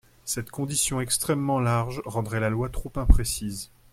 [0.25, 3.69] Cette condition extrêmement large rendrait la loi trop imprécise.